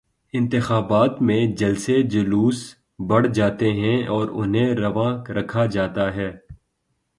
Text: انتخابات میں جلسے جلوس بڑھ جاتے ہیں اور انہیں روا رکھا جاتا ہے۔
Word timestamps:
انتخابات 0.33 1.21
میں 1.21 1.45
جلسے 1.47 2.01
جلوس 2.03 2.75
بڑھ 3.07 3.27
جاتے 3.27 3.71
ہیں 3.71 4.07
اور 4.07 4.27
انہیں 4.33 4.75
روا 4.75 5.23
رکھا 5.29 5.65
جاتا 5.65 6.15
ہے۔ 6.15 6.31